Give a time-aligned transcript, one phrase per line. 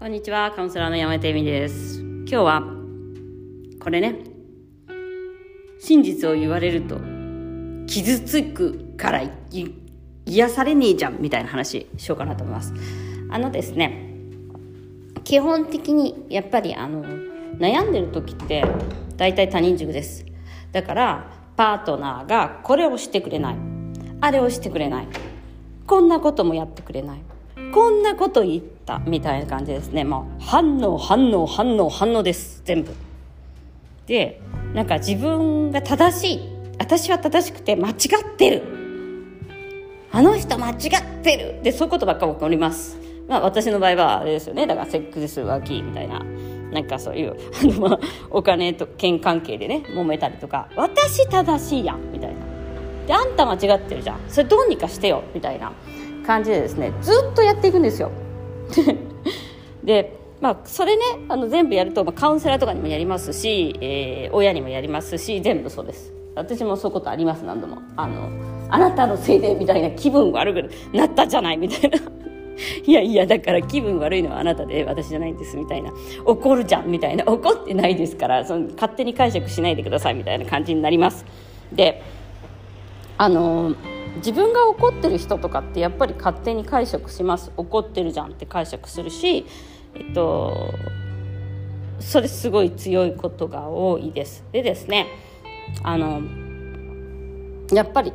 [0.00, 2.00] こんにちは、カウンセラーの山手恵美です。
[2.00, 2.62] 今日は、
[3.82, 4.16] これね、
[5.78, 6.98] 真実を言われると、
[7.86, 9.20] 傷つくから
[10.24, 12.72] 癒されねえじゃん、みたいな話しようかなと思います。
[13.28, 14.14] あのですね、
[15.22, 17.04] 基本的にやっぱりあの、
[17.58, 18.64] 悩んでる時って、
[19.18, 20.24] 大体他人軸です。
[20.72, 23.56] だから、パートナーがこれをしてくれない。
[24.22, 25.08] あれをしてくれない。
[25.86, 27.20] こんなこともやってくれない。
[27.72, 30.02] こんなこと言ったみたいな感じですね。
[30.04, 32.62] もう反応反応反応反応です。
[32.64, 32.92] 全部。
[34.06, 34.40] で
[34.74, 36.40] なんか自分が正しい。
[36.78, 37.96] 私は正しくて間違っ
[38.36, 38.62] てる。
[40.10, 41.62] あの人間違ってる。
[41.62, 42.98] でそういうことばっかり起こります。
[43.28, 44.66] まあ私の場合はあれですよね。
[44.66, 46.24] だからセックス浮気みたいな。
[46.72, 50.68] なんかそういう あの、まあ、お金と権関係でね揉めたりとか。
[50.74, 52.12] 私正しいやん。
[52.12, 52.36] みたいな。
[53.06, 54.20] であんた間違ってるじゃん。
[54.28, 55.22] それどうにかしてよ。
[55.32, 55.72] みたいな。
[56.26, 58.10] 感じでですねずっとやっていくんですよ。
[59.84, 66.12] でまあそれねあの全部やると、まあ、カウンセラーとかにもやりますし、えー、親にもやりますし全部そうです。
[66.34, 67.78] 私もそういうことあります何度も。
[67.96, 68.30] あの
[68.70, 71.98] あなたのせいでみたいな気分悪くなったじゃないみたいな。
[72.86, 75.92] いやいやだから気分悪いのはあなたで私じゃないんですみたいな。
[76.24, 77.24] 怒るじゃんみたいな。
[77.26, 81.24] 怒ってないですからその勝手に解釈しないでくださいみたいな感じになります。
[81.72, 82.02] で
[83.18, 83.74] あの
[84.16, 87.52] 自分が怒ってる人とかってやっぱり勝手に解釈します。
[87.56, 89.46] 怒ってるじゃんって解釈するし
[89.94, 90.74] えっと
[92.00, 94.44] それすごい強いことが多いです。
[94.52, 95.06] でですね
[95.82, 96.20] あの
[97.72, 98.12] やっぱり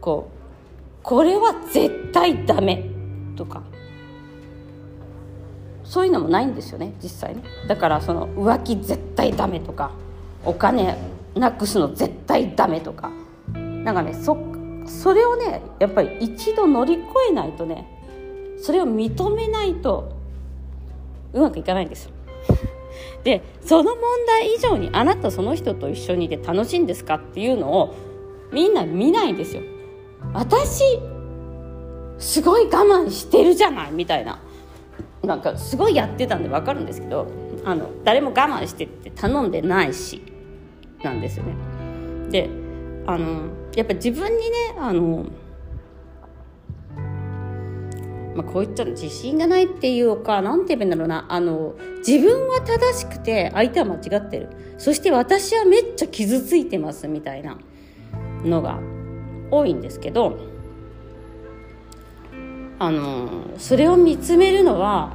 [0.00, 2.84] こうこれは絶対ダメ
[3.36, 3.62] とか
[5.84, 7.42] そういうのもないんですよね実際ね。
[7.68, 9.92] だからその浮気絶対ダメとか
[10.44, 10.96] お金
[11.34, 13.10] なくすの絶対ダメとか。
[13.82, 14.34] なんかねそ
[14.90, 17.86] それをねやっぱり一度乗り越えないとね
[18.60, 20.16] それを認めないと
[21.32, 22.10] うまくいかないんですよ。
[23.22, 27.94] でその問題以上にあなたその人と一緒にいて楽しいんですかっていうのを
[28.52, 29.62] みんな見ないんですよ。
[30.34, 30.98] 私
[32.18, 34.38] すごい我慢してるじゃないみたいな
[35.22, 37.26] なんかすごいやってたんで分かるんですけど
[37.64, 40.22] あの誰も我慢してって頼んでないし
[41.02, 41.54] なんですよね。
[42.30, 42.59] で
[43.14, 45.26] あのやっぱ自分にねあの、
[48.34, 51.26] まあ、こう言ったら自信がないっていうか何て言うんだろうな。
[51.28, 51.74] あの
[52.06, 54.48] 自分は正しくて相手は間違ってる。
[54.78, 57.58] そして私はめっちゃ傷ついてますみたいな
[58.44, 58.78] のが
[59.50, 60.38] 多いんですけど
[62.78, 63.28] あの
[63.58, 65.12] それを見つめるのは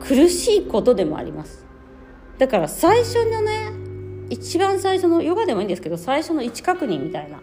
[0.00, 1.66] 苦しいことでもあります。
[2.38, 3.72] だから最初のね
[4.30, 7.40] 一番最初のヨガでもいいんですけど最初の位置確認みたいな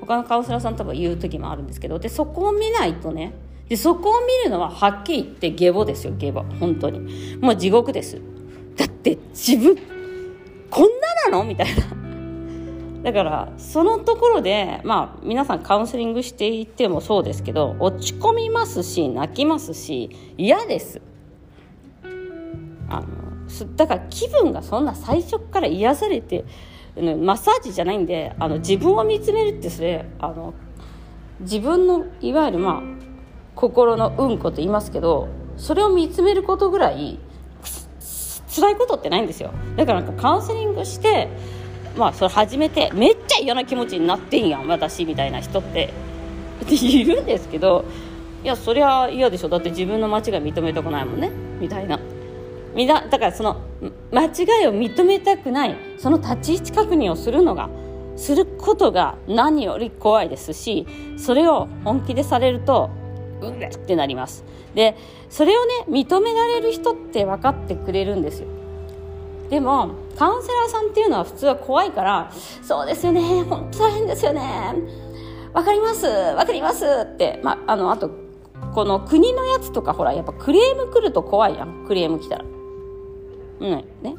[0.00, 3.32] 他のカウンセラーさんとか言う時もあるんですけどでそこを見ないとね
[3.68, 6.42] でそこを見るのははっきり言ってゲボですよゲボ。
[6.58, 7.36] 本当に。
[7.36, 8.20] もう地獄です。
[8.76, 9.76] だって自分
[10.68, 10.84] こん
[11.24, 11.44] ななの？
[11.44, 11.84] みたいな。
[13.04, 21.00] だからそのところでまあ皆さんカウンセリングしていてもそうですけど落ち込みますし泣きますし嫌です。
[22.88, 23.06] あの
[23.76, 26.44] だから気分がそんな最初から癒されて
[26.96, 30.54] マッサージじゃないんであの自分を見つめるってそれあの
[31.40, 32.82] 自分のいわゆるまあ
[33.54, 37.18] 心のうんこと言いますけどそれを見つめることぐらい
[38.54, 39.52] 辛いことってないんですよ。
[39.76, 41.28] だからなんかカウンセリングして
[41.96, 45.92] まあそれ始めてめっちゃ嫌な気持ちになってんやん私みたいな人って。
[46.68, 47.86] いるんですけど
[48.44, 49.48] いやそりゃ嫌でしょ。
[49.48, 51.30] だって自分の間違い認めたくないもんね。
[51.58, 51.98] みたいな。
[52.74, 53.60] みだだからその
[54.12, 57.68] 間違いを認めたくないその立ち位置確認をするのが
[58.16, 60.86] することが何より怖いですし
[61.16, 62.90] それを本気でされると
[63.40, 64.44] うっってなります。
[64.74, 64.96] で
[65.30, 68.48] それをね認められる人って分かってくれるんですよ。
[69.48, 72.30] でもカウンセラーさんっていうのは普通は怖いから
[72.62, 74.74] そうですよね本当大変ですよね
[75.52, 78.10] わかりますわかりますって、まあ、あのあと
[78.74, 81.84] この国のやつとかほらやっぱクレーム来ると怖いやん。
[81.86, 82.44] クレーム来たら。
[83.60, 83.70] うん。
[84.02, 84.16] ね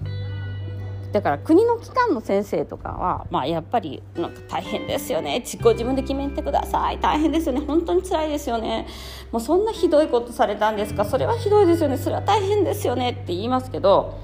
[1.11, 5.43] だから国の機関の先生とかは、まあ、やっぱりなんか大変ですよね。
[5.61, 6.99] ご自分で決めてください。
[7.01, 7.59] 大変ですよね。
[7.67, 8.87] 本当に辛いですよね。
[9.29, 11.03] もうそんなひどいことされたんですか？
[11.03, 11.97] それはひどいですよね。
[11.97, 13.09] それは大変ですよね。
[13.09, 14.19] って言いますけど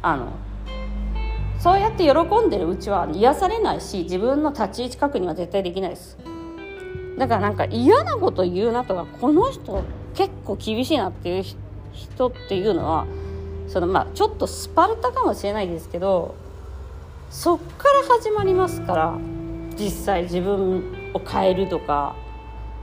[0.00, 0.28] あの
[1.58, 6.16] そうやって喜んでるうちは癒されないし自分の立ち位置確認は絶対できないです。
[7.18, 9.84] だからなんか嫌なこと言うなとかこの人
[10.14, 11.44] 結構厳しいなっていう
[11.92, 13.06] 人っていうのは
[13.70, 16.34] そのまあちょっとスパルタかもしれないですけど
[17.30, 19.18] そっから始まりますから
[19.78, 22.16] 実際自分を変えるとか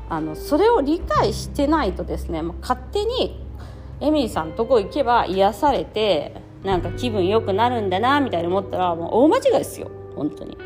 [0.09, 3.45] あのそれを理解してないとですねもう勝手に
[3.99, 10.57] エミリーさんとこ行けば癒されてなんか気分良くなるんだなみたいに思ったらもう大間違いですよ本当に。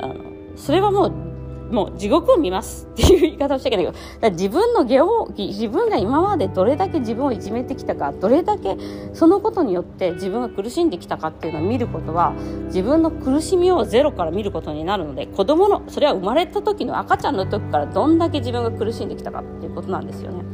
[0.00, 0.16] あの
[0.56, 1.33] それはもう
[1.70, 3.92] もう地獄を見ますっていう言い方をしちゃいけど
[4.30, 8.76] 自分の下を自分が今までどれだけ自分をいじめてきたかどれだけ
[9.14, 12.32] そのことによって自分が苦しんできたかっていうのを見ることは
[12.66, 20.44] 自分の苦しみをゼロから見ることになるので子供のそれは生まれた時の赤ちゃんの時からどんだけ自分が苦しんできたかっていうことなんですよね。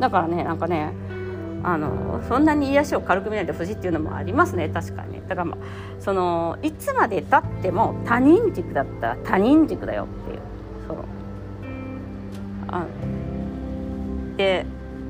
[0.00, 0.94] だからねなんかね
[1.62, 4.68] あのそんなに癒しを軽く見ないでほしいっていうのもありますね。
[4.68, 5.20] 確かに。
[5.28, 5.58] だから、まあ、
[6.00, 10.40] そのいつまでたっても他人軸だったら他人軸だよっていう。
[10.86, 11.04] その
[12.68, 12.86] あ
[14.36, 14.64] で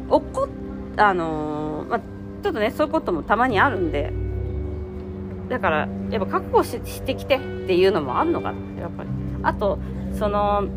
[0.08, 0.48] 怒っ
[0.96, 4.12] あの、まあ、ちょっとねそういうこともたまにあるんで
[5.48, 9.08] だからやっぱ覚悟ししてきてっていうのもあるのかなやっぱり。
[9.42, 9.78] あと
[10.18, 10.68] その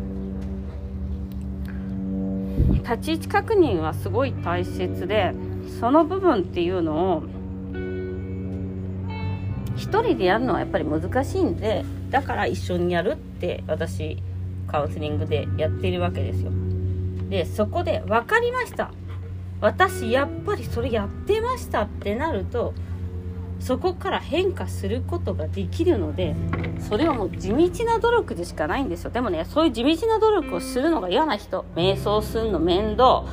[2.84, 5.34] 立ち位置確認はすごい大切で
[5.80, 7.22] その部分っていうのを
[9.76, 14.22] 一人でやるのはやっぱり難しいんでだから一緒にやるって私
[14.68, 16.50] カウンセリングでやっているわけですよ。
[17.28, 18.92] でそこで分かりました。
[19.60, 22.74] 私やっぱりそれやってましたってなると
[23.60, 26.34] そこから変化することができるので
[26.80, 29.10] それはもう地道な努力でしかないんですよ。
[29.10, 33.24] でもねそういう地道な努力をするのが嫌な人瞑想するの面倒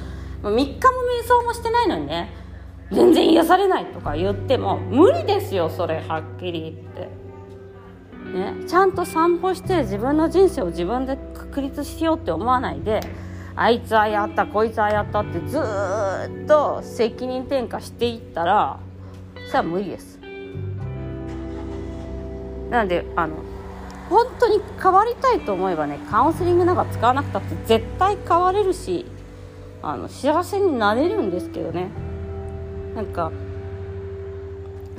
[0.49, 2.29] 3日も瞑想もしてないのにね
[2.91, 7.21] 全然癒されないとか言っても無理ですよそれはっきり言って。
[8.31, 13.01] ね、ちゃんと散歩して自分の人生を自分で確立しようって思わないで
[13.55, 18.79] あいつはやったこいつはやったってずっと責任転嫁していったら
[19.47, 20.19] それは無理です
[22.69, 23.35] なのであの
[24.09, 29.05] 本当に変わりたいと思えばねカウンセリングなんか使わなくたって絶対変われるし
[29.83, 31.89] あの幸せになれるんですけどね。
[32.95, 33.31] なんか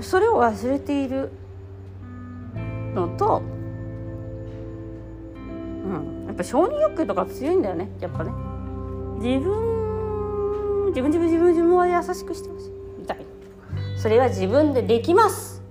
[0.01, 1.31] それを忘れている
[2.95, 3.43] のと、
[5.85, 7.91] うん、やっぱ承認欲求とか強いんだよね。
[8.01, 8.33] やっぱね。
[9.21, 12.71] 自分自分自分自分自分は優しくしてほしい。
[12.99, 13.25] みたいな。
[13.99, 15.63] それは自分でできます。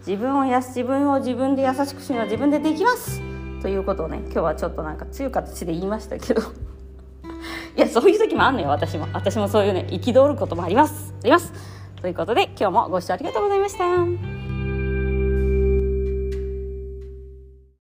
[0.00, 3.20] 自分をや自分を自分で優しくするのは自分でできます。
[3.62, 6.42] ということをね今日はちょっとなんか強い形で言いましたけど。
[7.78, 9.06] いやそういう時もあんのよ私も。
[9.12, 11.14] 私もそういうね憤ることもあります。
[11.22, 11.52] あります。
[12.02, 14.37] ということで今日もご視聴ありがとうございました。